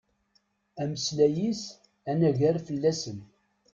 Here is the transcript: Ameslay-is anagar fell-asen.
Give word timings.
Ameslay-is 0.81 1.61
anagar 2.11 2.55
fell-asen. 2.67 3.19